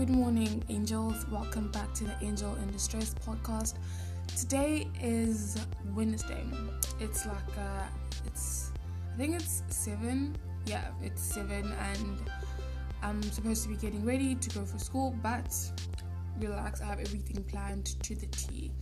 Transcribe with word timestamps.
Good 0.00 0.08
morning, 0.08 0.64
angels. 0.70 1.26
Welcome 1.30 1.70
back 1.72 1.92
to 1.96 2.04
the 2.04 2.14
Angel 2.22 2.54
in 2.54 2.70
Distress 2.72 3.14
podcast. 3.26 3.74
Today 4.34 4.88
is 4.98 5.58
Wednesday. 5.94 6.42
It's 7.00 7.26
like 7.26 7.58
uh, 7.58 7.84
it's 8.24 8.72
I 9.12 9.18
think 9.18 9.34
it's 9.34 9.62
seven. 9.68 10.38
Yeah, 10.64 10.86
it's 11.02 11.20
seven, 11.20 11.74
and 11.92 12.18
I'm 13.02 13.22
supposed 13.24 13.62
to 13.64 13.68
be 13.68 13.76
getting 13.76 14.02
ready 14.06 14.36
to 14.36 14.50
go 14.58 14.64
for 14.64 14.78
school. 14.78 15.14
But 15.22 15.54
relax, 16.38 16.80
I 16.80 16.86
have 16.86 17.00
everything 17.00 17.44
planned 17.44 18.02
to 18.02 18.14
the 18.14 18.26
T. 18.28 18.72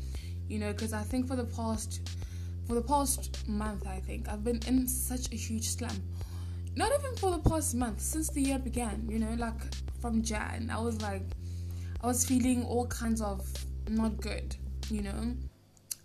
You 0.48 0.60
know, 0.60 0.70
because 0.70 0.92
I 0.92 1.02
think 1.02 1.26
for 1.26 1.34
the 1.34 1.46
past 1.46 2.16
for 2.68 2.74
the 2.74 2.82
past 2.82 3.48
month, 3.48 3.88
I 3.88 3.98
think 3.98 4.28
I've 4.28 4.44
been 4.44 4.60
in 4.68 4.86
such 4.86 5.32
a 5.32 5.36
huge 5.36 5.66
slump. 5.66 6.00
Not 6.76 6.92
even 6.96 7.16
for 7.16 7.32
the 7.32 7.40
past 7.40 7.74
month, 7.74 8.02
since 8.02 8.28
the 8.30 8.40
year 8.40 8.60
began. 8.60 9.04
You 9.10 9.18
know, 9.18 9.34
like 9.36 9.60
from 10.00 10.22
Jan, 10.22 10.70
I 10.72 10.80
was 10.80 11.00
like, 11.02 11.22
I 12.02 12.06
was 12.06 12.24
feeling 12.24 12.64
all 12.64 12.86
kinds 12.86 13.20
of 13.20 13.46
not 13.88 14.20
good. 14.20 14.56
You 14.90 15.02
know, 15.02 15.34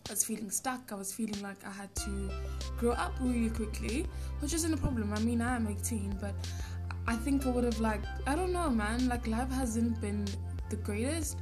I 0.09 0.11
was 0.11 0.23
feeling 0.23 0.49
stuck. 0.49 0.91
I 0.91 0.95
was 0.95 1.13
feeling 1.13 1.41
like 1.41 1.65
I 1.65 1.71
had 1.71 1.93
to 1.95 2.29
grow 2.77 2.91
up 2.91 3.13
really 3.21 3.49
quickly, 3.49 4.07
which 4.39 4.53
isn't 4.53 4.73
a 4.73 4.77
problem. 4.77 5.13
I 5.13 5.19
mean, 5.19 5.41
I 5.41 5.55
am 5.55 5.67
18, 5.67 6.17
but 6.19 6.33
I 7.07 7.15
think 7.15 7.45
I 7.45 7.49
would 7.49 7.63
have 7.63 7.79
like 7.79 8.01
I 8.27 8.35
don't 8.35 8.53
know, 8.53 8.69
man. 8.69 9.07
Like 9.07 9.27
life 9.27 9.51
hasn't 9.51 10.01
been 10.01 10.25
the 10.69 10.77
greatest. 10.77 11.37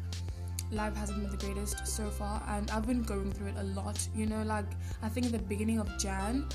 Life 0.72 0.96
hasn't 0.96 1.22
been 1.22 1.32
the 1.32 1.46
greatest 1.46 1.86
so 1.86 2.10
far, 2.10 2.42
and 2.48 2.70
I've 2.72 2.88
been 2.88 3.04
going 3.04 3.32
through 3.32 3.48
it 3.48 3.56
a 3.58 3.64
lot. 3.64 4.08
You 4.16 4.26
know, 4.26 4.44
like 4.44 4.66
I 5.02 5.10
think 5.10 5.26
at 5.28 5.32
the 5.32 5.40
beginning 5.40 5.80
of 5.80 5.90
Jan, 5.98 6.48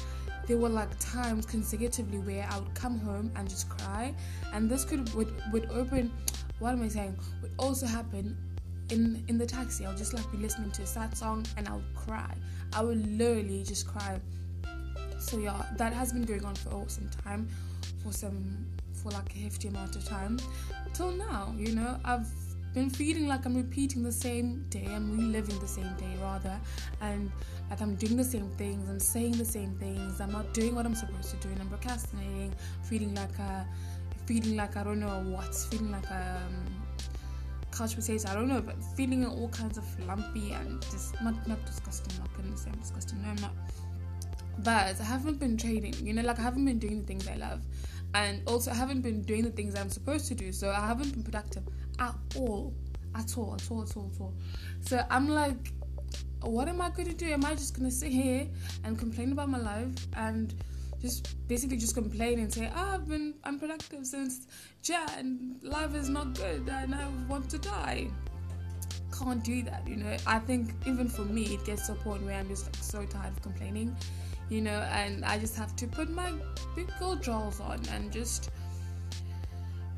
there 0.46 0.56
were 0.56 0.68
like 0.68 0.90
times 0.98 1.46
consecutively 1.46 2.18
where 2.18 2.46
I 2.50 2.58
would 2.58 2.74
come 2.74 2.98
home 2.98 3.30
and 3.36 3.48
just 3.48 3.68
cry, 3.68 4.14
and 4.52 4.70
this 4.70 4.84
could 4.84 5.12
would 5.14 5.32
would 5.52 5.70
open. 5.70 6.12
What 6.58 6.72
am 6.72 6.82
I 6.82 6.88
saying? 6.88 7.18
Would 7.42 7.52
also 7.58 7.86
happen 7.86 8.36
in 8.90 9.24
in 9.28 9.38
the 9.38 9.46
taxi. 9.46 9.84
I'll 9.84 9.96
just 9.96 10.14
like 10.14 10.30
be 10.30 10.38
listening 10.38 10.70
to 10.72 10.82
a 10.82 10.86
sad 10.86 11.16
song 11.16 11.44
and 11.56 11.68
I'll 11.68 11.82
cry. 11.94 12.34
I 12.72 12.82
would 12.82 13.18
literally 13.18 13.62
just 13.64 13.86
cry. 13.86 14.20
So 15.18 15.38
yeah, 15.38 15.64
that 15.76 15.92
has 15.92 16.12
been 16.12 16.24
going 16.24 16.44
on 16.44 16.54
for 16.54 16.84
some 16.88 17.08
time, 17.24 17.48
for 18.02 18.12
some 18.12 18.66
for 18.92 19.10
like 19.10 19.34
a 19.34 19.38
hefty 19.38 19.68
amount 19.68 19.96
of 19.96 20.04
time, 20.04 20.38
till 20.94 21.10
now. 21.12 21.54
You 21.56 21.74
know, 21.74 21.98
I've 22.04 22.28
been 22.76 22.90
feeling 22.90 23.26
like 23.26 23.46
I'm 23.46 23.56
repeating 23.56 24.02
the 24.02 24.12
same 24.12 24.66
day. 24.68 24.86
I'm 24.86 25.10
reliving 25.10 25.58
the 25.60 25.66
same 25.66 25.90
day 25.96 26.14
rather, 26.20 26.60
and 27.00 27.32
like 27.70 27.80
I'm 27.80 27.94
doing 27.94 28.18
the 28.18 28.24
same 28.24 28.50
things. 28.58 28.86
I'm 28.90 29.00
saying 29.00 29.38
the 29.38 29.46
same 29.46 29.74
things. 29.78 30.20
I'm 30.20 30.30
not 30.30 30.52
doing 30.52 30.74
what 30.74 30.84
I'm 30.84 30.94
supposed 30.94 31.30
to 31.30 31.36
do, 31.38 31.48
and 31.48 31.58
I'm 31.62 31.70
procrastinating. 31.70 32.54
Feeling 32.82 33.14
like 33.14 33.38
a, 33.38 33.66
feeling 34.26 34.56
like 34.58 34.76
I 34.76 34.84
don't 34.84 35.00
know 35.00 35.08
what. 35.34 35.54
Feeling 35.54 35.90
like 35.90 36.04
a. 36.10 36.42
Um, 36.44 36.66
couch 37.72 37.94
potato. 37.94 38.28
I 38.30 38.34
don't 38.34 38.48
know, 38.48 38.60
but 38.62 38.76
feeling 38.96 39.24
all 39.26 39.48
kinds 39.48 39.76
of 39.76 39.84
lumpy 40.06 40.52
and 40.52 40.80
just 40.82 41.14
not 41.22 41.48
not 41.48 41.64
disgusting. 41.64 42.12
Not 42.18 42.30
gonna 42.36 42.56
say 42.58 42.70
I'm 42.70 42.78
disgusting. 42.78 43.22
No, 43.22 43.30
I'm 43.30 43.36
not. 43.36 43.54
But 44.58 45.00
I 45.00 45.04
haven't 45.04 45.38
been 45.38 45.56
trading. 45.56 45.94
You 46.02 46.12
know, 46.12 46.22
like 46.22 46.38
I 46.38 46.42
haven't 46.42 46.66
been 46.66 46.78
doing 46.78 47.00
the 47.00 47.06
things 47.06 47.26
I 47.26 47.36
love, 47.36 47.62
and 48.14 48.42
also 48.46 48.70
I 48.70 48.74
haven't 48.74 49.00
been 49.00 49.22
doing 49.22 49.44
the 49.44 49.50
things 49.50 49.74
I'm 49.74 49.90
supposed 49.90 50.26
to 50.28 50.34
do. 50.34 50.52
So 50.52 50.70
I 50.70 50.86
haven't 50.86 51.12
been 51.12 51.22
productive 51.22 51.64
at 51.98 52.14
all, 52.36 52.74
at 53.14 53.36
all, 53.36 53.54
at 53.54 53.70
all, 53.70 53.82
at 53.82 53.96
all, 53.96 54.10
at 54.14 54.20
all. 54.20 54.34
So 54.80 55.04
I'm 55.10 55.28
like, 55.28 55.72
what 56.42 56.68
am 56.68 56.80
I 56.80 56.90
gonna 56.90 57.12
do? 57.12 57.26
Am 57.26 57.44
I 57.44 57.54
just 57.54 57.76
gonna 57.76 57.90
sit 57.90 58.12
here 58.12 58.46
and 58.84 58.98
complain 58.98 59.32
about 59.32 59.48
my 59.48 59.58
life 59.58 59.94
and 60.16 60.54
just 61.00 61.36
basically 61.48 61.76
just 61.76 61.94
complain 61.94 62.38
and 62.38 62.52
say, 62.52 62.70
oh, 62.74 62.94
I've 62.94 63.08
been 63.08 63.34
unproductive 63.44 64.06
since 64.06 64.46
Jan, 64.82 65.56
life 65.62 65.94
is 65.94 66.08
not 66.08 66.34
good 66.34 66.68
and 66.68 66.94
I 66.94 67.06
want 67.28 67.50
to 67.50 67.58
die. 67.58 68.08
Can't 69.16 69.42
do 69.42 69.62
that, 69.62 69.86
you 69.86 69.96
know. 69.96 70.16
I 70.26 70.38
think 70.38 70.74
even 70.86 71.08
for 71.08 71.24
me, 71.24 71.54
it 71.54 71.64
gets 71.64 71.86
to 71.86 71.92
a 71.92 71.96
point 71.96 72.22
where 72.22 72.38
I'm 72.38 72.48
just 72.48 72.66
like 72.66 72.76
so 72.76 73.04
tired 73.04 73.32
of 73.32 73.42
complaining, 73.42 73.96
you 74.48 74.60
know, 74.60 74.80
and 74.90 75.24
I 75.24 75.38
just 75.38 75.56
have 75.56 75.74
to 75.76 75.86
put 75.86 76.10
my 76.10 76.32
big 76.74 76.90
girl 76.98 77.16
drawers 77.16 77.60
on 77.60 77.80
and 77.92 78.12
just 78.12 78.50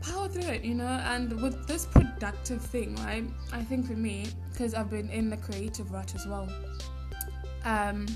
power 0.02 0.28
through 0.28 0.50
it, 0.50 0.64
you 0.64 0.74
know. 0.74 0.86
And 0.86 1.40
with 1.42 1.66
this 1.66 1.86
productive 1.86 2.60
thing, 2.60 2.96
right, 2.96 3.24
I 3.52 3.62
think 3.62 3.86
for 3.86 3.94
me, 3.94 4.26
because 4.52 4.74
I've 4.74 4.90
been 4.90 5.10
in 5.10 5.30
the 5.30 5.36
creative 5.36 5.90
rut 5.90 6.14
as 6.14 6.26
well, 6.26 6.48
um, 7.64 8.06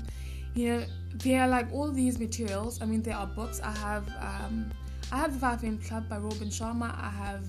you 0.55 0.69
know, 0.69 0.85
there 1.15 1.41
are 1.41 1.47
like 1.47 1.71
all 1.71 1.91
these 1.91 2.19
materials. 2.19 2.81
I 2.81 2.85
mean, 2.85 3.01
there 3.01 3.15
are 3.15 3.27
books. 3.27 3.61
I 3.63 3.71
have 3.71 4.07
um, 4.19 4.71
I 5.11 5.17
have 5.17 5.33
the 5.33 5.39
Five 5.39 5.63
AM 5.63 5.77
Club 5.79 6.09
by 6.09 6.17
Robin 6.17 6.49
Sharma. 6.49 6.95
I 6.99 7.09
have 7.09 7.45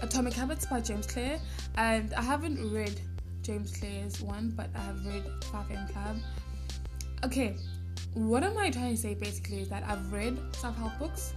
Atomic 0.00 0.32
Habits 0.34 0.66
by 0.66 0.80
James 0.80 1.06
Clear, 1.06 1.38
and 1.76 2.14
I 2.14 2.22
haven't 2.22 2.72
read 2.72 3.00
James 3.42 3.76
Clear's 3.76 4.20
one, 4.20 4.52
but 4.56 4.68
I 4.74 4.80
have 4.80 5.04
read 5.06 5.24
Five 5.44 5.70
AM 5.70 5.88
Club. 5.88 6.16
Okay, 7.24 7.56
what 8.14 8.42
am 8.44 8.56
I 8.58 8.70
trying 8.70 8.94
to 8.94 9.00
say 9.00 9.14
basically 9.14 9.60
is 9.60 9.68
that 9.68 9.84
I've 9.84 10.12
read 10.12 10.38
self-help 10.54 10.98
books. 10.98 11.34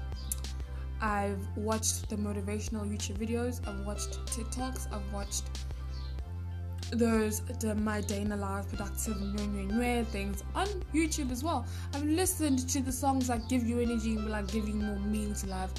I've 1.01 1.45
watched 1.55 2.09
the 2.09 2.15
motivational 2.15 2.85
YouTube 2.87 3.17
videos. 3.17 3.65
I've 3.67 3.85
watched 3.85 4.23
TikToks. 4.27 4.87
I've 4.93 5.13
watched 5.13 5.43
those 6.91 7.39
the 7.59 7.73
my 7.73 8.01
day 8.01 8.21
in 8.21 8.31
a 8.33 8.35
life 8.35 8.69
productive 8.69 9.19
new 9.19 10.03
things 10.05 10.43
on 10.53 10.67
YouTube 10.93 11.31
as 11.31 11.43
well. 11.43 11.65
I've 11.93 12.03
listened 12.03 12.67
to 12.69 12.81
the 12.81 12.91
songs 12.91 13.27
that 13.27 13.47
give 13.47 13.65
you 13.65 13.79
energy 13.79 14.15
and 14.15 14.29
like 14.29 14.47
give 14.51 14.67
you 14.67 14.75
more 14.75 14.99
meaning 14.99 15.33
to 15.35 15.47
life. 15.47 15.71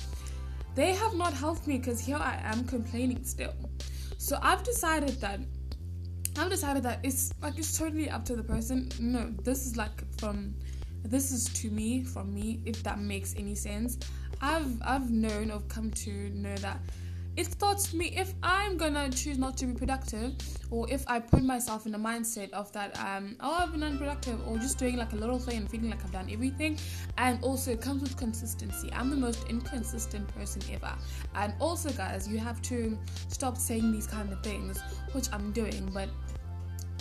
They 0.74 0.94
have 0.94 1.14
not 1.14 1.34
helped 1.34 1.66
me 1.66 1.78
because 1.78 2.00
here 2.00 2.16
I 2.16 2.40
am 2.42 2.64
complaining 2.64 3.24
still. 3.24 3.54
So 4.16 4.38
I've 4.42 4.62
decided 4.62 5.20
that 5.20 5.40
I've 6.38 6.48
decided 6.48 6.82
that 6.84 7.00
it's 7.02 7.32
like 7.42 7.58
it's 7.58 7.76
totally 7.76 8.08
up 8.08 8.24
to 8.26 8.36
the 8.36 8.42
person. 8.42 8.90
No, 8.98 9.32
this 9.42 9.66
is 9.66 9.76
like 9.76 10.02
from 10.18 10.54
this 11.04 11.30
is 11.30 11.44
to 11.60 11.68
me 11.68 12.04
from 12.04 12.32
me 12.32 12.62
if 12.64 12.82
that 12.84 12.98
makes 13.00 13.34
any 13.36 13.54
sense. 13.54 13.98
I've 14.42 14.82
I've 14.82 15.10
known 15.10 15.50
or 15.50 15.60
come 15.68 15.90
to 15.90 16.10
know 16.30 16.56
that 16.56 16.78
it 17.34 17.46
starts 17.46 17.94
me 17.94 18.14
if 18.14 18.34
I'm 18.42 18.76
gonna 18.76 19.08
choose 19.08 19.38
not 19.38 19.56
to 19.58 19.66
be 19.66 19.72
productive, 19.72 20.34
or 20.70 20.86
if 20.90 21.02
I 21.08 21.18
put 21.18 21.42
myself 21.42 21.86
in 21.86 21.92
the 21.92 21.98
mindset 21.98 22.50
of 22.50 22.70
that, 22.72 22.98
um, 23.00 23.36
oh, 23.40 23.54
I've 23.60 23.72
been 23.72 23.82
unproductive, 23.82 24.46
or 24.46 24.58
just 24.58 24.78
doing 24.78 24.96
like 24.96 25.14
a 25.14 25.16
little 25.16 25.38
thing 25.38 25.56
and 25.56 25.70
feeling 25.70 25.88
like 25.88 26.04
I've 26.04 26.12
done 26.12 26.28
everything, 26.30 26.76
and 27.16 27.42
also 27.42 27.70
it 27.70 27.80
comes 27.80 28.02
with 28.02 28.18
consistency. 28.18 28.92
I'm 28.92 29.08
the 29.08 29.16
most 29.16 29.48
inconsistent 29.48 30.28
person 30.36 30.60
ever, 30.74 30.92
and 31.34 31.54
also, 31.58 31.88
guys, 31.90 32.28
you 32.28 32.36
have 32.36 32.60
to 32.62 32.98
stop 33.28 33.56
saying 33.56 33.92
these 33.92 34.06
kind 34.06 34.30
of 34.30 34.42
things, 34.42 34.78
which 35.12 35.28
I'm 35.32 35.52
doing, 35.52 35.88
but 35.94 36.10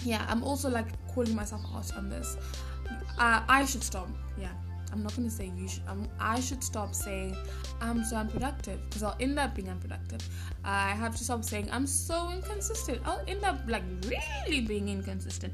yeah, 0.05 0.25
I'm 0.29 0.43
also 0.43 0.69
like 0.69 0.87
calling 1.13 1.35
myself 1.35 1.61
out 1.75 1.97
on 1.97 2.07
this. 2.09 2.37
I 3.17 3.65
should 3.65 3.83
stop. 3.83 4.07
Yeah. 4.39 4.53
I'm 4.91 5.03
not 5.03 5.15
going 5.15 5.27
to 5.27 5.33
say 5.33 5.51
you 5.55 5.67
should. 5.67 5.83
I'm, 5.87 6.07
I 6.19 6.39
should 6.39 6.63
stop 6.63 6.93
saying 6.93 7.35
I'm 7.79 8.03
so 8.03 8.17
unproductive 8.17 8.79
because 8.89 9.03
I'll 9.03 9.15
end 9.19 9.39
up 9.39 9.55
being 9.55 9.69
unproductive. 9.69 10.27
I 10.63 10.89
have 10.89 11.15
to 11.15 11.23
stop 11.23 11.43
saying 11.43 11.69
I'm 11.71 11.87
so 11.87 12.31
inconsistent. 12.31 13.01
I'll 13.05 13.23
end 13.27 13.43
up 13.43 13.59
like 13.67 13.83
really 14.05 14.61
being 14.61 14.89
inconsistent. 14.89 15.53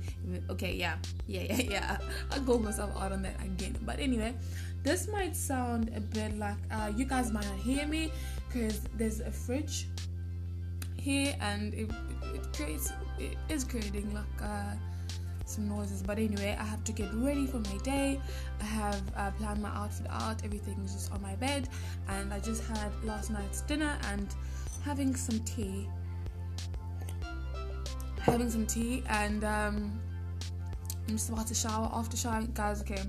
Okay, 0.50 0.74
yeah, 0.74 0.98
yeah, 1.28 1.44
yeah, 1.44 1.62
yeah. 1.62 1.98
I'll 2.32 2.42
go 2.42 2.58
myself 2.58 2.92
out 2.98 3.12
on 3.12 3.22
that 3.24 3.40
again. 3.44 3.78
But 3.84 4.00
anyway, 4.00 4.36
this 4.84 5.08
might 5.08 5.36
sound 5.36 5.92
a 5.96 6.02
bit 6.02 6.38
like 6.38 6.58
uh, 6.72 6.92
you 6.96 7.06
guys 7.06 7.32
might 7.32 7.46
not 7.46 7.60
hear 7.60 7.88
me 7.88 8.12
because 8.48 8.82
there's 8.98 9.20
a 9.20 9.32
fridge 9.32 9.88
here 10.98 11.36
and 11.40 11.74
it, 11.74 11.90
it 12.34 12.54
creates 12.54 12.92
it 13.20 13.38
is 13.50 13.64
creating 13.64 14.14
like. 14.14 14.42
Uh, 14.42 14.74
some 15.48 15.68
noises. 15.68 16.02
But 16.02 16.18
anyway, 16.18 16.58
I 16.60 16.64
have 16.64 16.84
to 16.86 16.92
get 16.92 17.10
ready 17.14 17.48
for 17.48 17.60
my 17.60 17.78
day. 17.84 18.20
I 18.62 18.66
have 18.66 19.02
uh, 19.16 19.32
planned 19.32 19.62
my 19.62 19.70
outfit 19.70 20.08
out. 20.10 20.44
Everything 20.44 20.80
is 20.84 20.94
just 20.94 21.12
on 21.12 21.22
my 21.22 21.36
bed, 21.36 21.70
and 22.10 22.34
I 22.34 22.40
just 22.40 22.64
had 22.66 22.92
last 23.04 23.32
night's 23.32 23.62
dinner 23.62 23.98
and 24.10 24.34
having 24.84 25.16
some 25.16 25.40
tea. 25.40 25.88
Having 28.20 28.50
some 28.50 28.66
tea, 28.66 29.04
and 29.10 29.44
um, 29.44 30.00
I'm 31.08 31.16
just 31.16 31.30
about 31.30 31.48
to 31.48 31.56
shower. 31.56 31.90
After 31.94 32.18
showering, 32.18 32.52
guys, 32.54 32.82
okay, 32.82 33.04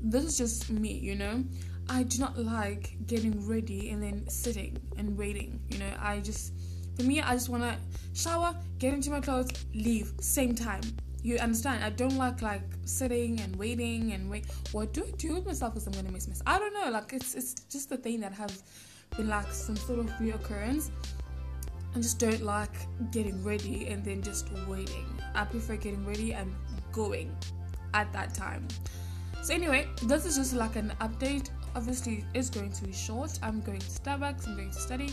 this 0.00 0.24
is 0.24 0.38
just 0.38 0.70
me, 0.70 0.92
you 0.92 1.14
know. 1.14 1.44
I 1.90 2.04
do 2.04 2.18
not 2.18 2.38
like 2.38 2.96
getting 3.06 3.46
ready 3.46 3.90
and 3.90 4.02
then 4.02 4.26
sitting 4.26 4.78
and 4.96 5.18
waiting. 5.18 5.60
You 5.68 5.80
know, 5.80 5.92
I 6.00 6.20
just 6.20 6.54
for 6.96 7.02
me, 7.02 7.20
I 7.20 7.34
just 7.34 7.50
want 7.50 7.62
to 7.62 7.76
shower, 8.14 8.56
get 8.78 8.94
into 8.94 9.10
my 9.10 9.20
clothes, 9.20 9.50
leave, 9.74 10.12
same 10.20 10.54
time 10.54 10.80
you 11.24 11.38
understand? 11.38 11.82
I 11.82 11.88
don't 11.88 12.16
like 12.16 12.42
like 12.42 12.62
sitting 12.84 13.40
and 13.40 13.56
waiting 13.56 14.12
and 14.12 14.30
wait. 14.30 14.44
What 14.72 14.92
do 14.92 15.04
i 15.04 15.10
do 15.16 15.34
with 15.34 15.46
myself 15.46 15.72
because 15.72 15.86
i'm 15.86 15.94
gonna 15.94 16.12
miss 16.12 16.28
miss? 16.28 16.42
I 16.46 16.58
don't 16.58 16.74
know. 16.74 16.90
Like 16.90 17.14
it's 17.14 17.34
it's 17.34 17.54
just 17.72 17.88
the 17.88 17.96
thing 17.96 18.20
that 18.20 18.34
has 18.34 18.62
been 19.16 19.28
like 19.28 19.50
some 19.50 19.74
sort 19.74 20.00
of 20.00 20.06
reoccurrence. 20.20 20.90
I 21.96 21.98
just 21.98 22.18
don't 22.18 22.42
like 22.42 22.76
getting 23.10 23.42
ready 23.42 23.86
and 23.86 24.04
then 24.04 24.20
just 24.20 24.50
waiting. 24.68 25.06
I 25.34 25.44
prefer 25.46 25.76
getting 25.76 26.04
ready 26.04 26.34
and 26.34 26.54
going 26.92 27.34
at 27.94 28.12
that 28.12 28.34
time. 28.34 28.68
So 29.42 29.54
anyway 29.54 29.88
this 30.02 30.26
is 30.26 30.36
just 30.36 30.52
like 30.52 30.76
an 30.76 30.92
update. 31.00 31.48
Obviously 31.74 32.22
it's 32.34 32.50
going 32.50 32.70
to 32.70 32.84
be 32.84 32.92
short. 32.92 33.38
I'm 33.42 33.62
going 33.62 33.78
to 33.78 33.86
Starbucks. 33.86 34.46
I'm 34.46 34.56
going 34.56 34.70
to 34.70 34.78
study. 34.78 35.10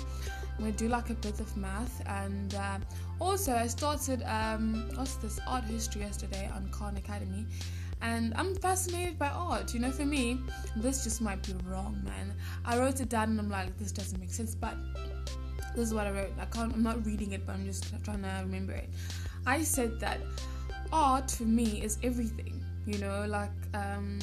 I'm 0.62 0.72
to 0.72 0.78
do 0.78 0.90
like 0.90 1.10
a 1.10 1.16
bit 1.16 1.40
of 1.40 1.58
math, 1.58 2.04
and 2.06 2.54
uh, 2.54 2.78
also 3.20 3.56
I 3.56 3.66
started 3.66 4.22
um, 4.28 4.92
what's 4.94 5.16
this 5.16 5.40
art 5.48 5.64
history 5.64 6.02
yesterday 6.02 6.52
on 6.54 6.70
Khan 6.70 6.96
Academy, 6.98 7.48
and 8.02 8.32
I'm 8.36 8.54
fascinated 8.54 9.18
by 9.18 9.30
art. 9.30 9.74
You 9.74 9.80
know, 9.80 9.90
for 9.90 10.06
me, 10.06 10.40
this 10.76 11.04
just 11.04 11.20
might 11.20 11.42
be 11.42 11.56
wrong, 11.66 12.00
man. 12.04 12.36
I 12.64 12.78
wrote 12.78 13.00
it 13.00 13.10
down 13.10 13.30
and 13.30 13.40
I'm 13.40 13.50
like, 13.50 13.76
this 13.80 13.92
doesn't 13.92 14.20
make 14.20 14.32
sense, 14.32 14.54
but 14.54 14.76
this 15.76 15.88
is 15.88 15.96
what 15.96 16.06
I 16.06 16.12
wrote. 16.12 16.34
I 16.40 16.46
can't. 16.46 16.72
I'm 16.72 16.84
not 16.84 17.04
reading 17.08 17.32
it, 17.32 17.44
but 17.44 17.54
I'm 17.54 17.66
just 17.66 17.92
trying 18.04 18.22
to 18.22 18.42
remember 18.44 18.74
it. 18.74 18.90
I 19.48 19.64
said 19.64 20.00
that 20.00 20.20
art 20.94 21.32
for 21.32 21.44
me 21.44 21.82
is 21.82 21.98
everything. 22.04 22.64
You 22.86 23.00
know, 23.00 23.26
like 23.28 23.50
um, 23.74 24.20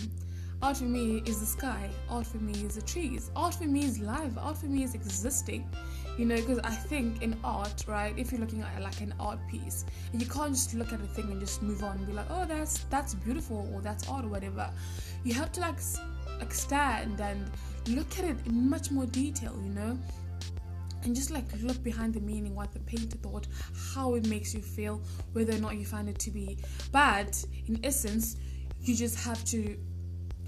art 0.62 0.76
for 0.76 0.84
me 0.84 1.22
is 1.26 1.40
the 1.40 1.46
sky. 1.46 1.90
Art 2.08 2.26
for 2.26 2.38
me 2.38 2.52
is 2.64 2.74
the 2.74 2.82
trees. 2.82 3.30
Art 3.36 3.54
for 3.54 3.64
me 3.64 3.84
is 3.84 4.00
life. 4.00 4.32
Art 4.38 4.56
for 4.56 4.66
me 4.66 4.82
is 4.82 4.94
existing 4.94 5.68
you 6.18 6.24
know 6.24 6.34
because 6.34 6.58
i 6.58 6.70
think 6.70 7.22
in 7.22 7.38
art 7.44 7.84
right 7.86 8.12
if 8.18 8.32
you're 8.32 8.40
looking 8.40 8.60
at 8.60 8.82
like 8.82 9.00
an 9.00 9.14
art 9.20 9.38
piece 9.48 9.84
you 10.12 10.26
can't 10.26 10.50
just 10.50 10.74
look 10.74 10.92
at 10.92 11.00
a 11.00 11.06
thing 11.06 11.30
and 11.30 11.40
just 11.40 11.62
move 11.62 11.82
on 11.84 11.96
and 11.96 12.06
be 12.06 12.12
like 12.12 12.26
oh 12.30 12.44
that's 12.44 12.84
that's 12.90 13.14
beautiful 13.14 13.70
or 13.72 13.80
that's 13.80 14.08
art 14.08 14.24
or 14.24 14.28
whatever 14.28 14.68
you 15.24 15.32
have 15.32 15.52
to 15.52 15.60
like 15.60 15.78
like 16.40 16.52
stand 16.52 17.20
and 17.20 17.48
look 17.86 18.18
at 18.18 18.24
it 18.24 18.36
in 18.46 18.68
much 18.68 18.90
more 18.90 19.06
detail 19.06 19.54
you 19.62 19.70
know 19.70 19.96
and 21.04 21.14
just 21.14 21.30
like 21.30 21.44
look 21.62 21.80
behind 21.84 22.12
the 22.12 22.20
meaning 22.20 22.54
what 22.54 22.72
the 22.72 22.80
painter 22.80 23.16
thought 23.18 23.46
how 23.94 24.14
it 24.14 24.26
makes 24.26 24.52
you 24.52 24.60
feel 24.60 25.00
whether 25.32 25.54
or 25.54 25.58
not 25.58 25.76
you 25.76 25.86
find 25.86 26.08
it 26.08 26.18
to 26.18 26.32
be 26.32 26.58
bad 26.90 27.36
in 27.68 27.78
essence 27.84 28.36
you 28.80 28.94
just 28.94 29.16
have 29.16 29.42
to 29.44 29.78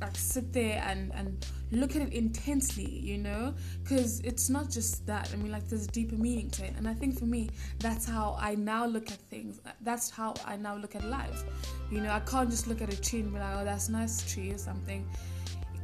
like 0.00 0.16
sit 0.16 0.52
there 0.52 0.82
and 0.86 1.12
and 1.14 1.46
look 1.72 1.94
at 1.94 2.02
it 2.02 2.12
intensely 2.12 2.88
you 2.88 3.18
know? 3.18 3.54
Because 3.82 4.20
it's 4.20 4.48
not 4.50 4.70
just 4.70 5.06
that 5.06 5.30
i 5.32 5.36
mean 5.36 5.52
like 5.52 5.68
there's 5.68 5.86
a 5.86 5.90
deeper 5.90 6.16
meaning 6.16 6.50
to 6.50 6.64
it. 6.64 6.74
And 6.76 6.88
i 6.88 6.94
think 6.94 7.18
for 7.18 7.26
me 7.26 7.50
that's 7.78 8.06
how 8.06 8.36
i 8.40 8.54
now 8.54 8.86
look 8.86 9.10
at 9.10 9.18
things. 9.18 9.60
That's 9.82 10.10
how 10.10 10.34
i 10.44 10.56
now 10.56 10.76
look 10.76 10.94
at 10.94 11.04
life. 11.04 11.44
You 11.90 12.00
know 12.00 12.10
i 12.10 12.20
can't 12.20 12.50
just 12.50 12.66
look 12.66 12.82
at 12.82 12.92
a 12.92 13.00
tree 13.00 13.20
and 13.20 13.32
be 13.32 13.38
like 13.38 13.56
oh 13.56 13.64
that's 13.64 13.88
a 13.88 13.92
nice 13.92 14.32
tree 14.32 14.50
or 14.50 14.58
something. 14.58 15.08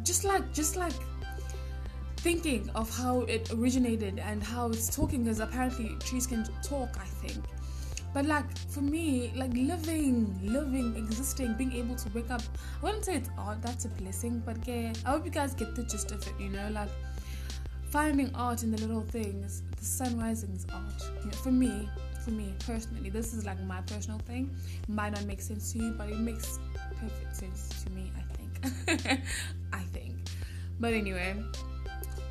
Just 0.02 0.24
like 0.24 0.52
just 0.52 0.76
like 0.76 0.94
thinking 2.18 2.68
of 2.74 2.90
how 2.90 3.20
it 3.20 3.50
originated 3.52 4.18
and 4.18 4.42
how 4.42 4.68
it's 4.68 4.94
talking 4.94 5.22
because 5.22 5.38
apparently 5.38 5.94
trees 6.00 6.26
can 6.26 6.44
talk 6.60 6.88
i 7.00 7.04
think 7.04 7.44
but 8.16 8.24
like 8.24 8.56
for 8.70 8.80
me, 8.80 9.30
like 9.36 9.52
living, 9.52 10.40
living, 10.42 10.96
existing, 10.96 11.52
being 11.52 11.74
able 11.74 11.94
to 11.96 12.08
wake 12.14 12.30
up, 12.30 12.40
I 12.80 12.86
wouldn't 12.86 13.04
say 13.04 13.16
it's 13.16 13.28
art, 13.36 13.60
that's 13.60 13.84
a 13.84 13.90
blessing, 13.90 14.42
but 14.46 14.56
yeah, 14.66 14.94
I 15.04 15.10
hope 15.10 15.26
you 15.26 15.30
guys 15.30 15.52
get 15.52 15.74
the 15.74 15.82
gist 15.82 16.12
of 16.12 16.26
it, 16.26 16.32
you 16.40 16.48
know, 16.48 16.66
like 16.72 16.88
finding 17.90 18.34
art 18.34 18.62
in 18.62 18.70
the 18.70 18.80
little 18.80 19.02
things. 19.02 19.62
The 19.78 19.84
sun 19.84 20.18
rising 20.18 20.50
is 20.52 20.66
art. 20.72 21.10
You 21.20 21.26
know, 21.26 21.36
for 21.36 21.52
me, 21.52 21.90
for 22.24 22.30
me 22.30 22.54
personally, 22.60 23.10
this 23.10 23.34
is 23.34 23.44
like 23.44 23.60
my 23.64 23.82
personal 23.82 24.18
thing. 24.20 24.56
Might 24.88 25.12
not 25.12 25.26
make 25.26 25.42
sense 25.42 25.74
to 25.74 25.78
you, 25.80 25.90
but 25.90 26.08
it 26.08 26.18
makes 26.18 26.58
perfect 26.98 27.36
sense 27.36 27.84
to 27.84 27.90
me, 27.90 28.10
I 28.16 28.32
think. 28.32 29.20
I 29.74 29.80
think. 29.92 30.14
But 30.80 30.94
anyway, 30.94 31.36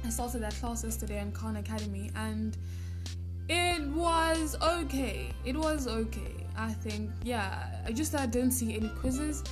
I 0.03 0.09
started 0.09 0.41
that 0.41 0.55
class 0.55 0.83
yesterday 0.83 1.21
in 1.21 1.31
Khan 1.31 1.57
Academy 1.57 2.09
and 2.15 2.57
it 3.49 3.87
was 3.89 4.55
okay. 4.61 5.31
It 5.43 5.55
was 5.55 5.87
okay. 5.87 6.45
I 6.57 6.71
think, 6.73 7.11
yeah. 7.23 7.67
I 7.85 7.91
just 7.91 8.15
I 8.15 8.25
didn't 8.25 8.51
see 8.51 8.75
any 8.75 8.89
quizzes, 8.89 9.43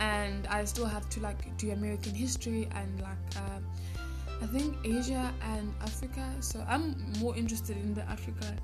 and 0.00 0.46
I 0.48 0.64
still 0.64 0.86
have 0.86 1.08
to 1.10 1.20
like 1.20 1.56
do 1.56 1.70
American 1.70 2.14
history 2.14 2.68
and 2.74 3.00
like 3.00 3.36
uh, 3.36 3.60
I 4.42 4.46
think 4.46 4.76
Asia 4.84 5.32
and 5.42 5.72
Africa. 5.80 6.28
So 6.40 6.64
I'm 6.68 6.96
more 7.20 7.36
interested 7.36 7.76
in 7.76 7.94
the 7.94 8.02
Africa. 8.02 8.54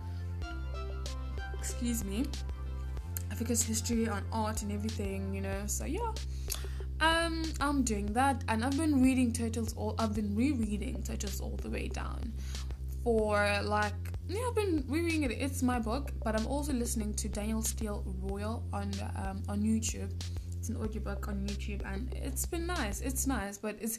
Excuse 1.59 2.05
me. 2.05 2.27
Africa's 3.31 3.63
history 3.63 4.07
on 4.09 4.23
art 4.33 4.63
and 4.63 4.71
everything, 4.71 5.35
you 5.35 5.41
know. 5.41 5.63
So 5.67 5.85
yeah. 5.85 6.13
Um, 7.01 7.43
I'm 7.61 7.83
doing 7.83 8.07
that, 8.13 8.45
and 8.49 8.65
I've 8.65 8.79
been 8.79 9.03
reading 9.03 9.33
Turtles 9.33 9.75
all. 9.77 9.95
I've 9.99 10.15
been 10.15 10.35
rereading 10.37 11.03
Turtles 11.03 11.41
all 11.41 11.57
the 11.61 11.69
way 11.69 11.89
down 11.89 12.33
for 13.03 13.61
like 13.65 14.14
yeah, 14.29 14.41
I've 14.49 14.55
been 14.55 14.85
rereading 14.89 15.25
it. 15.25 15.33
It's 15.33 15.63
my 15.63 15.79
book, 15.79 16.13
but 16.25 16.39
I'm 16.39 16.47
also 16.47 16.73
listening 16.73 17.15
to 17.15 17.29
Danielle 17.29 17.63
Steel 17.63 18.05
Royal 18.23 18.63
on 18.73 18.91
um, 19.17 19.43
on 19.49 19.63
YouTube. 19.63 20.11
It's 20.57 20.71
an 20.71 20.77
audiobook 20.77 21.29
on 21.29 21.47
YouTube, 21.47 21.83
and 21.85 22.13
it's 22.15 22.47
been 22.47 22.67
nice. 22.67 23.01
It's 23.03 23.27
nice, 23.27 23.59
but 23.59 23.77
it's 23.81 23.99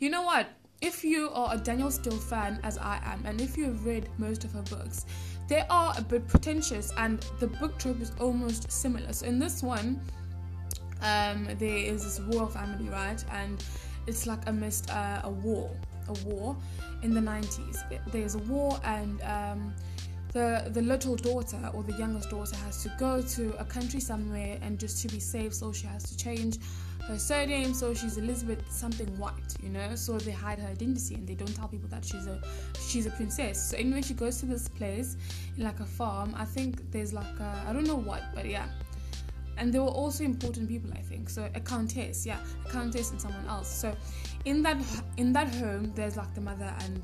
you 0.00 0.08
know 0.08 0.22
what? 0.22 0.48
If 0.80 1.04
you 1.04 1.30
are 1.30 1.54
a 1.54 1.58
Danielle 1.58 1.90
Steel 1.90 2.16
fan, 2.16 2.58
as 2.62 2.78
I 2.78 3.00
am, 3.04 3.24
and 3.26 3.40
if 3.40 3.56
you 3.56 3.64
have 3.64 3.84
read 3.84 4.08
most 4.18 4.44
of 4.44 4.52
her 4.52 4.62
books, 4.62 5.04
they 5.48 5.62
are 5.68 5.94
a 5.96 6.02
bit 6.02 6.26
pretentious, 6.26 6.92
and 6.96 7.20
the 7.38 7.46
book 7.46 7.78
trope 7.78 8.00
is 8.00 8.12
almost 8.18 8.70
similar. 8.70 9.12
So 9.12 9.26
in 9.26 9.38
this 9.38 9.62
one, 9.62 10.00
um, 11.02 11.48
there 11.58 11.76
is 11.76 12.04
this 12.04 12.20
royal 12.20 12.46
family, 12.46 12.88
right, 12.88 13.22
and 13.32 13.62
it's 14.06 14.26
like 14.26 14.40
amidst 14.46 14.90
uh, 14.90 15.20
a 15.24 15.30
war 15.30 15.70
a 16.08 16.12
war 16.28 16.56
in 17.02 17.14
the 17.14 17.20
90s. 17.20 17.78
There's 18.12 18.34
a 18.34 18.38
war, 18.38 18.78
and 18.84 19.20
um, 19.22 19.74
the 20.32 20.68
the 20.72 20.82
little 20.82 21.16
daughter 21.16 21.70
or 21.72 21.82
the 21.82 21.94
youngest 21.94 22.30
daughter 22.30 22.56
has 22.56 22.82
to 22.82 22.92
go 22.98 23.22
to 23.22 23.54
a 23.58 23.64
country 23.64 24.00
somewhere 24.00 24.58
and 24.62 24.78
just 24.78 25.02
to 25.02 25.08
be 25.08 25.20
safe, 25.20 25.54
so 25.54 25.72
she 25.72 25.86
has 25.86 26.02
to 26.04 26.16
change 26.16 26.58
her 27.08 27.18
surname, 27.18 27.72
so 27.72 27.94
she's 27.94 28.16
Elizabeth 28.16 28.60
something 28.70 29.06
white, 29.18 29.54
you 29.62 29.68
know. 29.68 29.94
So 29.94 30.18
they 30.18 30.32
hide 30.32 30.58
her 30.58 30.68
identity 30.68 31.14
and 31.14 31.26
they 31.26 31.34
don't 31.34 31.54
tell 31.54 31.68
people 31.68 31.88
that 31.88 32.04
she's 32.04 32.26
a 32.26 32.40
she's 32.88 33.06
a 33.06 33.10
princess. 33.10 33.70
So 33.70 33.76
anyway, 33.76 34.02
she 34.02 34.14
goes 34.14 34.40
to 34.40 34.46
this 34.46 34.68
place 34.68 35.16
in 35.56 35.64
like 35.64 35.80
a 35.80 35.86
farm. 35.86 36.34
I 36.36 36.44
think 36.44 36.90
there's 36.90 37.12
like 37.12 37.40
I 37.40 37.72
don't 37.72 37.86
know 37.86 37.96
what, 37.96 38.22
but 38.34 38.46
yeah 38.46 38.68
and 39.56 39.72
they 39.72 39.78
were 39.78 39.86
also 39.86 40.24
important 40.24 40.68
people 40.68 40.90
i 40.94 41.00
think. 41.00 41.28
So 41.28 41.48
a 41.54 41.60
countess 41.60 42.26
yeah 42.26 42.38
a 42.64 42.70
countess 42.70 43.10
and 43.10 43.20
someone 43.20 43.46
else. 43.46 43.68
So 43.68 43.94
in 44.44 44.62
that 44.62 44.76
in 45.16 45.32
that 45.32 45.54
home 45.54 45.92
there's 45.94 46.16
like 46.16 46.34
the 46.34 46.40
mother 46.40 46.72
and 46.80 47.02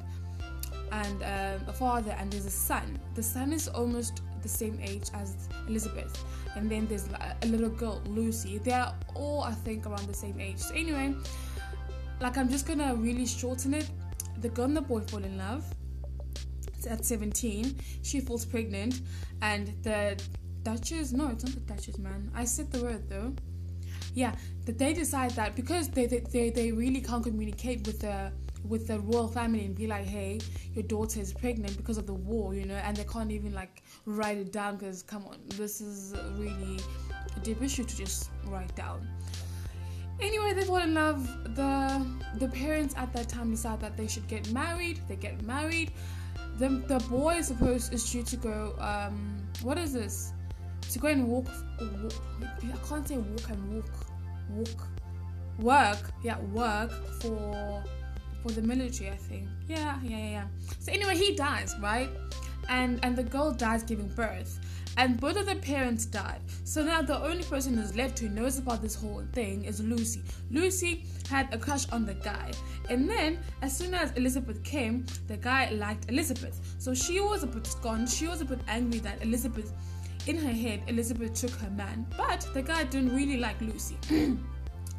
and 0.93 1.23
um, 1.23 1.69
a 1.69 1.73
father 1.73 2.15
and 2.19 2.31
there's 2.31 2.45
a 2.47 2.51
son. 2.51 2.99
The 3.15 3.23
son 3.23 3.53
is 3.53 3.69
almost 3.69 4.21
the 4.43 4.49
same 4.49 4.79
age 4.83 5.09
as 5.15 5.49
elizabeth. 5.69 6.25
And 6.57 6.71
then 6.71 6.87
there's 6.87 7.09
a 7.43 7.47
little 7.47 7.71
girl 7.71 8.03
lucy. 8.07 8.59
They're 8.59 8.93
all 9.15 9.43
i 9.43 9.53
think 9.53 9.87
around 9.87 10.07
the 10.07 10.15
same 10.15 10.41
age. 10.41 10.59
So 10.59 10.75
anyway 10.75 11.15
like 12.21 12.37
i'm 12.37 12.49
just 12.49 12.67
gonna 12.67 12.95
really 12.95 13.27
shorten 13.27 13.75
it. 13.75 13.91
The 14.41 14.49
girl 14.49 14.67
and 14.67 14.77
the 14.77 14.83
boy 14.83 15.01
fall 15.01 15.25
in 15.25 15.39
love. 15.39 15.65
At 16.89 17.05
17 17.05 17.77
she 18.03 18.21
falls 18.21 18.45
pregnant. 18.45 19.01
And 19.41 19.73
the 19.83 20.21
Duchess? 20.65 21.13
No, 21.13 21.29
it's 21.29 21.45
not 21.45 21.55
the 21.55 21.61
Duchess, 21.61 21.99
man. 21.99 22.31
I 22.35 22.45
said 22.45 22.71
the 22.73 22.83
word 22.83 23.09
though. 23.09 23.35
Yeah, 24.15 24.35
that 24.67 24.79
they 24.79 24.93
decide 24.93 25.31
that 25.33 25.57
because 25.57 25.89
they, 25.89 26.07
they 26.07 26.21
they, 26.21 26.51
they 26.51 26.73
really 26.73 27.01
can't 27.01 27.25
communicate 27.25 27.87
with 27.87 28.01
the 28.01 28.33
with 28.65 28.87
the 28.87 29.01
royal 29.01 29.29
family 29.29 29.65
and 29.65 29.75
be 29.75 29.87
like, 29.87 30.05
hey, 30.05 30.41
your 30.75 30.85
daughter 30.85 31.21
is 31.21 31.33
pregnant 31.33 31.77
because 31.77 31.99
of 31.99 32.07
the 32.07 32.15
war, 32.15 32.55
you 32.55 32.65
know, 32.65 32.77
and 32.77 32.97
they 32.97 33.05
can't 33.05 33.33
even 33.33 33.53
like 33.53 33.83
write 34.07 34.39
it 34.39 34.53
down 34.53 34.77
because 34.77 35.03
come 35.03 35.25
on, 35.27 35.37
this 35.57 35.81
is 35.81 36.15
really 36.37 36.79
a 37.37 37.41
deep 37.41 37.61
issue 37.63 37.85
to 37.85 37.97
just 37.97 38.31
write 38.47 38.75
down. 38.77 39.07
Anyway, 40.21 40.53
they 40.55 40.65
fall 40.65 40.77
in 40.77 40.95
love. 40.95 41.27
The 41.57 42.07
the 42.39 42.49
parents 42.49 42.95
at 42.97 43.13
that 43.13 43.29
time 43.29 43.51
decide 43.51 43.81
that 43.81 43.97
they 43.97 44.07
should 44.07 44.29
get 44.29 44.51
married. 44.53 45.01
They 45.09 45.17
get 45.17 45.43
married. 45.43 45.91
The 46.59 46.69
the 46.69 46.99
boy 47.11 47.37
is 47.37 47.49
supposed 47.49 47.93
is 47.93 48.09
due 48.11 48.23
to 48.23 48.37
go. 48.37 48.75
Um, 48.79 49.39
what 49.63 49.79
is 49.79 49.93
this? 49.93 50.33
To 50.93 50.99
go 50.99 51.09
and 51.09 51.27
walk, 51.27 51.47
walk 51.81 52.13
I 52.63 52.89
can't 52.89 53.09
say 53.09 53.17
walk 53.17 53.49
and 53.49 53.75
walk, 53.75 53.91
walk, 54.51 54.89
work, 55.59 56.11
yeah, 56.23 56.39
work 56.53 56.93
for 57.21 57.83
for 58.43 58.51
the 58.53 58.63
military, 58.63 59.11
I 59.11 59.17
think. 59.17 59.49
Yeah, 59.69 59.99
yeah, 60.03 60.19
yeah. 60.19 60.47
So 60.81 60.93
anyway, 60.93 61.17
he 61.17 61.35
dies, 61.35 61.75
right? 61.81 62.11
And 62.69 63.01
and 63.03 63.17
the 63.17 63.23
girl 63.23 63.53
dies 63.53 63.83
giving 63.83 64.09
birth. 64.09 64.59
And 64.99 65.19
both 65.19 65.37
of 65.37 65.47
the 65.47 65.55
parents 65.55 66.05
died. 66.05 66.41
So 66.65 66.85
now 66.85 67.01
the 67.01 67.19
only 67.25 67.45
person 67.45 67.75
who's 67.75 67.97
left 67.97 68.19
who 68.19 68.29
knows 68.29 68.59
about 68.59 68.83
this 68.83 68.95
whole 68.95 69.25
thing 69.33 69.65
is 69.65 69.81
Lucy. 69.81 70.23
Lucy 70.51 71.07
had 71.31 71.49
a 71.55 71.57
crush 71.57 71.89
on 71.91 72.05
the 72.05 72.13
guy. 72.13 72.53
And 72.91 73.09
then 73.09 73.39
as 73.63 73.75
soon 73.75 73.95
as 73.95 74.13
Elizabeth 74.13 74.63
came, 74.63 75.07
the 75.29 75.39
guy 75.39 75.71
liked 75.71 76.11
Elizabeth. 76.11 76.61
So 76.79 76.93
she 76.93 77.21
was 77.21 77.43
a 77.43 77.47
bit 77.47 77.67
scorned, 77.67 78.11
she 78.11 78.29
was 78.29 78.43
a 78.43 78.45
bit 78.45 78.61
angry 78.69 78.99
that 79.01 79.23
Elizabeth 79.23 79.73
in 80.27 80.39
her 80.39 80.53
head, 80.53 80.83
Elizabeth 80.87 81.35
took 81.35 81.51
her 81.53 81.71
man, 81.71 82.07
but 82.17 82.47
the 82.55 82.63
guy 82.63 82.85
didn't 82.85 83.15
really 83.15 83.37
like 83.39 83.61
Lucy. 83.61 83.97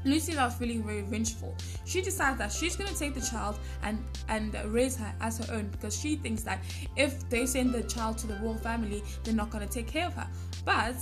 Lucy 0.05 0.33
now 0.33 0.49
feeling 0.49 0.83
very 0.83 1.01
vengeful. 1.01 1.55
She 1.85 2.01
decides 2.01 2.37
that 2.37 2.51
she's 2.51 2.75
gonna 2.75 2.93
take 2.93 3.13
the 3.13 3.21
child 3.21 3.57
and 3.83 4.03
and 4.27 4.53
raise 4.65 4.97
her 4.97 5.13
as 5.21 5.37
her 5.37 5.53
own 5.53 5.67
because 5.69 5.97
she 5.97 6.17
thinks 6.17 6.43
that 6.43 6.61
if 6.97 7.29
they 7.29 7.45
send 7.45 7.73
the 7.73 7.83
child 7.83 8.17
to 8.19 8.27
the 8.27 8.35
royal 8.35 8.55
family, 8.55 9.01
they're 9.23 9.33
not 9.33 9.49
gonna 9.49 9.67
take 9.67 9.87
care 9.87 10.07
of 10.07 10.13
her. 10.15 10.27
But 10.65 10.95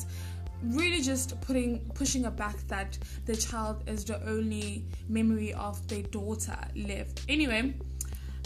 really 0.63 1.01
just 1.01 1.39
putting 1.41 1.79
pushing 1.95 2.25
a 2.25 2.31
back 2.31 2.55
that 2.67 2.97
the 3.25 3.35
child 3.35 3.83
is 3.87 4.05
the 4.05 4.23
only 4.29 4.85
memory 5.09 5.53
of 5.53 5.85
their 5.87 6.03
daughter 6.03 6.57
left. 6.75 7.25
Anyway, 7.27 7.73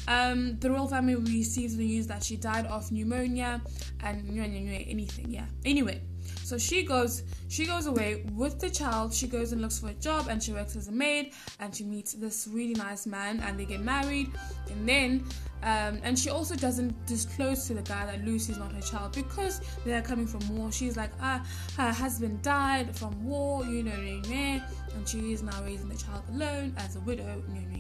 um, 0.07 0.57
the 0.59 0.69
royal 0.69 0.88
family 0.88 1.15
receives 1.15 1.75
the 1.75 1.85
news 1.85 2.07
that 2.07 2.24
she 2.24 2.35
died 2.35 2.65
of 2.67 2.91
pneumonia 2.91 3.62
and 4.03 4.39
anything. 4.39 5.29
Yeah. 5.29 5.45
Anyway, 5.63 6.01
so 6.43 6.57
she 6.57 6.83
goes 6.83 7.24
she 7.47 7.65
goes 7.65 7.85
away 7.88 8.25
with 8.33 8.59
the 8.59 8.69
child. 8.69 9.13
She 9.13 9.27
goes 9.27 9.51
and 9.51 9.62
looks 9.62 9.79
for 9.79 9.89
a 9.89 9.93
job 9.93 10.27
and 10.27 10.41
she 10.41 10.51
works 10.51 10.75
as 10.75 10.88
a 10.88 10.91
maid 10.91 11.33
and 11.59 11.75
she 11.75 11.83
meets 11.83 12.13
this 12.13 12.47
really 12.51 12.74
nice 12.74 13.05
man 13.05 13.39
and 13.41 13.59
they 13.59 13.65
get 13.65 13.81
married 13.81 14.31
and 14.69 14.88
then 14.88 15.25
um, 15.63 16.00
and 16.03 16.17
she 16.17 16.29
also 16.29 16.55
doesn't 16.55 16.93
disclose 17.07 17.65
to 17.67 17.74
the 17.74 17.81
guy 17.81 18.05
that 18.05 18.24
Lucy's 18.24 18.59
not 18.59 18.71
her 18.74 18.81
child 18.81 19.13
because 19.13 19.62
they're 19.83 20.03
coming 20.03 20.27
from 20.27 20.47
war. 20.55 20.71
She's 20.71 20.95
like, 20.95 21.09
ah, 21.19 21.43
her 21.77 21.91
husband 21.91 22.43
died 22.43 22.95
from 22.95 23.25
war, 23.25 23.65
you 23.65 23.81
know, 23.81 23.91
and 23.91 24.62
she 25.07 25.33
is 25.33 25.41
now 25.41 25.63
raising 25.63 25.89
the 25.89 25.97
child 25.97 26.21
alone 26.29 26.75
as 26.77 26.95
a 26.95 27.00
widow, 27.00 27.41
you 27.51 27.62
know. 27.62 27.75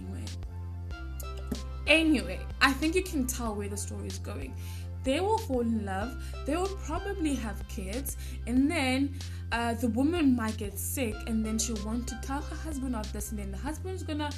Anyway, 1.87 2.39
I 2.61 2.73
think 2.73 2.95
you 2.95 3.03
can 3.03 3.27
tell 3.27 3.53
where 3.55 3.69
the 3.69 3.77
story 3.77 4.07
is 4.07 4.19
going. 4.19 4.55
They 5.03 5.19
will 5.19 5.37
fall 5.37 5.61
in 5.61 5.85
love, 5.85 6.15
they 6.47 6.55
will 6.57 6.75
probably 6.83 7.35
have 7.35 7.67
kids, 7.67 8.17
and 8.47 8.69
then 8.69 9.13
uh, 9.51 9.75
the 9.75 9.89
woman 9.89 10.35
might 10.35 10.57
get 10.57 10.79
sick, 10.79 11.13
and 11.27 11.45
then 11.45 11.59
she'll 11.59 11.85
want 11.85 12.07
to 12.07 12.19
tell 12.23 12.41
her 12.41 12.55
husband 12.55 12.95
of 12.95 13.11
this, 13.13 13.29
and 13.29 13.39
then 13.39 13.51
the 13.51 13.57
husband's 13.57 14.01
gonna 14.01 14.31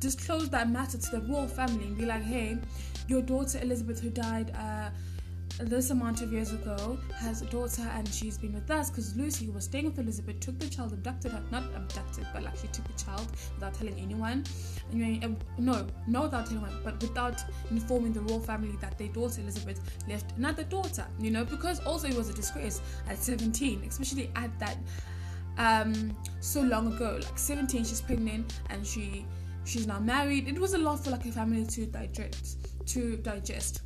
disclose 0.00 0.48
that 0.50 0.68
matter 0.70 0.98
to 0.98 1.10
the 1.12 1.20
royal 1.20 1.46
family 1.46 1.84
and 1.84 1.96
be 1.96 2.04
like, 2.04 2.22
hey, 2.22 2.58
your 3.06 3.22
daughter 3.22 3.60
Elizabeth, 3.62 4.00
who 4.00 4.10
died 4.10 4.50
uh, 4.56 4.90
this 5.58 5.90
amount 5.90 6.20
of 6.20 6.32
years 6.32 6.52
ago 6.52 6.98
has 7.14 7.40
a 7.40 7.46
daughter 7.46 7.88
and 7.94 8.06
she's 8.08 8.36
been 8.36 8.52
with 8.52 8.70
us 8.70 8.90
because 8.90 9.16
Lucy, 9.16 9.46
who 9.46 9.52
was 9.52 9.64
staying 9.64 9.86
with 9.86 9.98
Elizabeth, 9.98 10.38
took 10.40 10.58
the 10.58 10.68
child, 10.68 10.92
abducted 10.92 11.32
her, 11.32 11.42
not 11.50 11.64
abducted, 11.74 12.26
but 12.32 12.42
like 12.42 12.56
she 12.56 12.66
took 12.68 12.86
the 12.86 13.04
child 13.04 13.26
without 13.54 13.72
telling 13.74 13.98
anyone. 13.98 14.44
Uh, 14.92 15.28
no, 15.58 15.86
not 16.06 16.24
without 16.24 16.46
telling 16.46 16.62
anyone, 16.62 16.80
but 16.84 17.00
without 17.00 17.42
informing 17.70 18.12
the 18.12 18.20
royal 18.22 18.40
family 18.40 18.76
that 18.80 18.98
their 18.98 19.08
daughter 19.08 19.40
Elizabeth 19.40 19.80
left 20.08 20.36
another 20.36 20.64
daughter, 20.64 21.06
you 21.18 21.30
know, 21.30 21.44
because 21.44 21.80
also 21.86 22.06
it 22.06 22.14
was 22.14 22.28
a 22.28 22.34
disgrace 22.34 22.80
at 23.08 23.16
17, 23.16 23.82
especially 23.88 24.30
at 24.36 24.56
that 24.58 24.76
um 25.58 26.14
so 26.40 26.60
long 26.60 26.92
ago, 26.92 27.18
like 27.22 27.38
17, 27.38 27.84
she's 27.84 28.02
pregnant 28.02 28.60
and 28.68 28.86
she 28.86 29.24
she's 29.64 29.86
now 29.86 29.98
married. 29.98 30.48
It 30.48 30.58
was 30.58 30.74
a 30.74 30.78
lot 30.78 31.02
for 31.02 31.10
like 31.10 31.24
a 31.24 31.32
family 31.32 31.64
to 31.64 31.86
digest 31.86 32.58
to 32.88 33.16
digest 33.16 33.80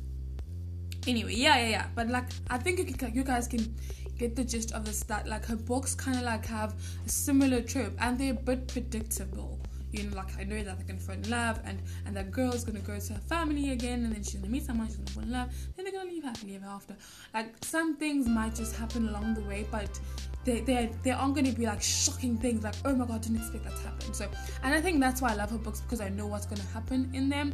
anyway 1.07 1.33
yeah 1.33 1.57
yeah 1.57 1.69
yeah. 1.69 1.85
But 1.95 2.09
like 2.09 2.25
i 2.49 2.57
think 2.57 2.79
you, 3.13 3.23
guys 3.23 3.47
can 3.47 3.73
get 4.17 4.35
the 4.35 4.43
gist 4.43 4.71
of 4.73 4.85
this 4.85 5.03
that 5.03 5.27
like 5.27 5.45
her 5.45 5.55
books 5.55 5.95
kind 5.95 6.17
of 6.17 6.23
like 6.23 6.45
have 6.45 6.75
a 7.05 7.09
similar 7.09 7.61
trope 7.61 7.93
and 7.99 8.19
they're 8.19 8.33
a 8.33 8.35
bit 8.35 8.67
predictable. 8.67 9.59
You 9.91 10.03
know 10.03 10.15
like 10.15 10.37
i 10.39 10.45
know 10.45 10.63
that 10.63 10.77
they're 10.77 10.87
gonna 10.87 10.99
fall 10.99 11.15
in 11.15 11.29
love 11.29 11.59
and 11.65 11.77
and 12.05 12.15
that 12.15 12.31
girl's 12.31 12.63
gonna 12.63 12.79
go 12.79 12.97
to 12.97 13.13
her 13.13 13.19
family 13.19 13.71
again 13.71 14.05
and 14.05 14.13
then 14.13 14.23
she's 14.23 14.35
gonna 14.35 14.47
meet 14.47 14.63
someone 14.63 14.87
she's 14.87 14.95
gonna 14.95 15.11
fall 15.11 15.23
in 15.23 15.31
love 15.31 15.49
then 15.75 15.83
they're 15.83 15.91
gonna 15.91 16.09
leave 16.09 16.23
happily 16.23 16.55
ever 16.55 16.65
after. 16.65 16.95
Like 17.33 17.53
some 17.61 17.97
things 17.97 18.25
might 18.27 18.55
just 18.55 18.73
happen 18.75 19.09
along 19.09 19.33
the 19.33 19.41
way 19.41 19.65
but 19.69 19.99
they, 20.43 20.61
they, 20.61 20.91
they 21.03 21.11
aren't 21.11 21.35
to 21.35 21.51
be 21.51 21.65
like 21.65 21.81
shocking 21.81 22.37
things 22.37 22.63
like 22.63 22.75
oh 22.85 22.95
my 22.95 23.05
god 23.05 23.21
didn't 23.21 23.37
expect 23.37 23.65
that 23.65 23.75
to 23.75 23.81
happen. 23.81 24.13
So 24.13 24.29
and 24.63 24.73
i 24.73 24.79
think 24.79 25.01
that's 25.01 25.21
why 25.21 25.31
i 25.31 25.35
love 25.35 25.51
her 25.51 25.57
books 25.57 25.81
because 25.81 25.99
i 25.99 26.09
know 26.09 26.25
what's 26.25 26.45
to 26.45 26.67
happen 26.67 27.09
in 27.13 27.27
them 27.27 27.53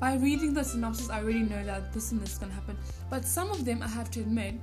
by 0.00 0.14
reading 0.14 0.54
the 0.54 0.62
synopsis, 0.62 1.10
I 1.10 1.20
already 1.20 1.40
know 1.40 1.62
that 1.64 1.92
this 1.92 2.12
and 2.12 2.20
this 2.20 2.32
is 2.32 2.38
gonna 2.38 2.52
happen. 2.52 2.76
But 3.10 3.24
some 3.24 3.50
of 3.50 3.64
them, 3.64 3.82
I 3.82 3.88
have 3.88 4.10
to 4.12 4.20
admit, 4.20 4.54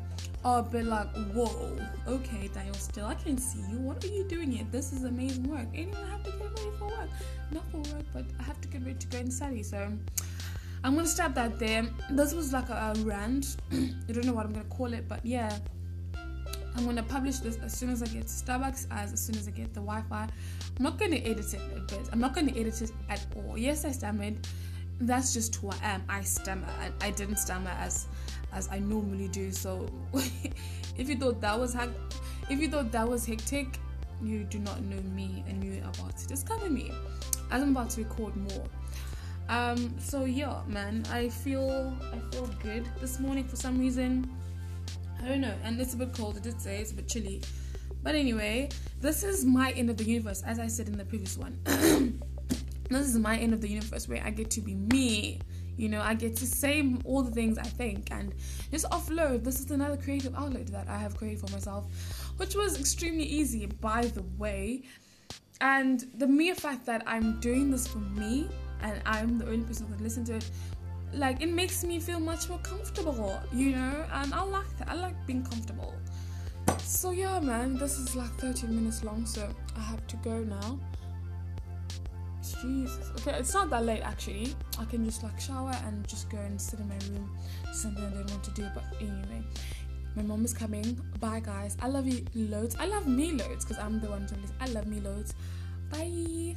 are 0.45 0.59
a 0.59 0.63
bit 0.63 0.85
like, 0.85 1.07
whoa, 1.33 1.77
okay, 2.07 2.49
Danielle 2.53 2.73
Steel, 2.75 3.05
I 3.05 3.15
can 3.15 3.37
see 3.37 3.59
you. 3.69 3.79
What 3.79 4.03
are 4.03 4.07
you 4.07 4.23
doing 4.23 4.51
here? 4.51 4.65
This 4.71 4.93
is 4.93 5.03
amazing 5.03 5.49
work. 5.49 5.67
Anyway, 5.73 5.97
I 6.05 6.09
have 6.09 6.23
to 6.23 6.31
get 6.31 6.41
ready 6.41 6.77
for 6.77 6.87
work. 6.87 7.09
Not 7.51 7.69
for 7.71 7.77
work, 7.77 8.05
but 8.13 8.25
I 8.39 8.43
have 8.43 8.61
to 8.61 8.67
get 8.67 8.85
ready 8.85 8.97
to 8.97 9.07
go 9.07 9.17
and 9.17 9.33
study. 9.33 9.63
So 9.63 9.91
I'm 10.83 10.95
gonna 10.95 11.07
stop 11.07 11.33
that 11.35 11.59
there. 11.59 11.85
This 12.11 12.33
was 12.33 12.53
like 12.53 12.69
a, 12.69 12.93
a 12.95 12.99
rant. 13.01 13.57
I 13.71 14.11
don't 14.11 14.25
know 14.25 14.33
what 14.33 14.45
I'm 14.45 14.53
gonna 14.53 14.65
call 14.65 14.93
it, 14.93 15.07
but 15.07 15.25
yeah. 15.25 15.57
I'm 16.77 16.85
gonna 16.85 17.03
publish 17.03 17.37
this 17.37 17.57
as 17.57 17.73
soon 17.73 17.89
as 17.89 18.03
I 18.03 18.07
get 18.07 18.23
to 18.23 18.27
Starbucks, 18.27 18.87
as, 18.91 19.13
as 19.13 19.25
soon 19.25 19.35
as 19.37 19.47
I 19.47 19.51
get 19.51 19.73
the 19.73 19.79
Wi-Fi. 19.79 20.23
I'm 20.77 20.83
not 20.83 20.99
gonna 20.99 21.15
edit 21.15 21.53
it 21.53 21.61
a 21.75 21.79
bit. 21.79 22.09
I'm 22.11 22.19
not 22.19 22.35
gonna 22.35 22.51
edit 22.51 22.81
it 22.81 22.91
at 23.09 23.25
all. 23.35 23.57
Yes, 23.57 23.85
I 23.85 23.91
stammered 23.91 24.45
that's 25.01 25.33
just 25.33 25.55
who 25.55 25.69
I 25.69 25.77
am. 25.83 26.03
I 26.07 26.21
stammer. 26.21 26.67
I, 26.79 27.07
I 27.07 27.11
didn't 27.11 27.37
stammer 27.37 27.71
as 27.79 28.07
as 28.53 28.69
I 28.71 28.79
normally 28.79 29.27
do. 29.27 29.51
So 29.51 29.89
if 30.97 31.09
you 31.09 31.17
thought 31.17 31.41
that 31.41 31.59
was 31.59 31.73
ha- 31.73 31.89
if 32.49 32.59
you 32.59 32.69
thought 32.69 32.91
that 32.91 33.07
was 33.07 33.25
hectic, 33.25 33.79
you 34.23 34.43
do 34.43 34.59
not 34.59 34.81
know 34.83 35.01
me 35.13 35.43
and 35.47 35.63
you're 35.63 35.83
about 35.83 36.17
to 36.17 36.27
discover 36.27 36.69
me 36.69 36.91
as 37.51 37.61
I'm 37.61 37.71
about 37.71 37.89
to 37.91 38.03
record 38.03 38.35
more. 38.35 38.65
Um, 39.47 39.93
so 39.99 40.25
yeah, 40.25 40.61
man, 40.67 41.03
I 41.11 41.29
feel 41.29 41.95
I 42.13 42.19
feel 42.33 42.47
good 42.63 42.89
this 42.99 43.19
morning 43.19 43.47
for 43.47 43.55
some 43.55 43.79
reason. 43.79 44.29
I 45.23 45.27
don't 45.27 45.41
know, 45.41 45.53
and 45.63 45.79
it's 45.79 45.93
a 45.93 45.97
bit 45.97 46.13
cold. 46.13 46.37
I 46.37 46.39
did 46.39 46.59
say 46.59 46.79
it's 46.79 46.91
a 46.91 46.95
bit 46.95 47.07
chilly, 47.07 47.41
but 48.03 48.15
anyway, 48.15 48.69
this 49.01 49.23
is 49.23 49.45
my 49.45 49.71
end 49.71 49.89
of 49.89 49.97
the 49.97 50.03
universe, 50.03 50.43
as 50.43 50.59
I 50.59 50.67
said 50.67 50.87
in 50.87 50.97
the 50.97 51.05
previous 51.05 51.37
one. 51.37 51.59
this 52.89 53.07
is 53.07 53.17
my 53.17 53.37
end 53.37 53.53
of 53.53 53.61
the 53.61 53.69
universe 53.69 54.07
where 54.07 54.23
I 54.23 54.29
get 54.29 54.49
to 54.51 54.61
be 54.61 54.75
me. 54.75 55.39
You 55.77 55.89
know, 55.89 56.01
I 56.01 56.13
get 56.13 56.37
to 56.37 56.45
say 56.45 56.95
all 57.03 57.21
the 57.21 57.31
things 57.31 57.57
I 57.57 57.63
think 57.63 58.09
and 58.11 58.33
just 58.71 58.85
offload. 58.91 59.43
This 59.43 59.59
is 59.59 59.71
another 59.71 59.97
creative 59.97 60.33
outlet 60.35 60.67
that 60.67 60.87
I 60.87 60.97
have 60.97 61.17
created 61.17 61.41
for 61.41 61.51
myself, 61.51 61.85
which 62.37 62.55
was 62.55 62.79
extremely 62.79 63.25
easy, 63.25 63.65
by 63.65 64.05
the 64.05 64.23
way. 64.37 64.83
And 65.59 66.05
the 66.15 66.27
mere 66.27 66.55
fact 66.55 66.85
that 66.85 67.03
I'm 67.05 67.39
doing 67.39 67.71
this 67.71 67.87
for 67.87 67.97
me 67.97 68.47
and 68.81 69.01
I'm 69.05 69.37
the 69.37 69.45
only 69.45 69.65
person 69.65 69.89
that 69.91 70.01
listen 70.01 70.23
to 70.25 70.35
it, 70.35 70.49
like 71.13 71.41
it 71.41 71.49
makes 71.49 71.83
me 71.83 71.99
feel 71.99 72.19
much 72.19 72.47
more 72.47 72.59
comfortable, 72.59 73.37
you 73.53 73.71
know. 73.71 74.05
And 74.13 74.33
I 74.33 74.43
like 74.43 74.77
that. 74.77 74.89
I 74.89 74.95
like 74.95 75.15
being 75.25 75.43
comfortable. 75.43 75.93
So 76.79 77.11
yeah, 77.11 77.39
man, 77.39 77.77
this 77.77 77.97
is 77.97 78.15
like 78.15 78.31
13 78.35 78.73
minutes 78.73 79.03
long, 79.03 79.25
so 79.25 79.53
I 79.75 79.81
have 79.81 80.05
to 80.07 80.15
go 80.17 80.39
now. 80.39 80.79
Jesus. 82.61 83.11
Okay, 83.19 83.37
it's 83.37 83.53
not 83.53 83.69
that 83.69 83.85
late 83.85 84.01
actually. 84.01 84.55
I 84.79 84.85
can 84.85 85.05
just 85.05 85.23
like 85.23 85.39
shower 85.39 85.73
and 85.85 86.07
just 86.07 86.29
go 86.29 86.37
and 86.37 86.59
sit 86.59 86.79
in 86.79 86.87
my 86.87 86.95
room. 87.11 87.29
Something 87.71 88.03
I 88.03 88.09
don't 88.09 88.29
want 88.29 88.43
to 88.43 88.51
do. 88.51 88.67
But 88.73 88.83
anyway, 88.99 89.43
my 90.15 90.23
mom 90.23 90.45
is 90.45 90.53
coming. 90.53 90.99
Bye, 91.19 91.41
guys. 91.41 91.77
I 91.81 91.87
love 91.87 92.07
you 92.07 92.25
loads. 92.35 92.75
I 92.79 92.85
love 92.85 93.07
me 93.07 93.33
loads 93.33 93.65
because 93.65 93.81
I'm 93.83 93.99
the 93.99 94.07
one 94.07 94.25
to 94.27 94.35
listen. 94.35 94.55
I 94.59 94.67
love 94.67 94.87
me 94.87 94.99
loads. 94.99 95.33
Bye. 95.91 96.55